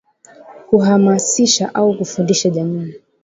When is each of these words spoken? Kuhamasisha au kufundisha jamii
Kuhamasisha 0.69 1.75
au 1.75 1.97
kufundisha 1.97 2.49
jamii 2.49 2.93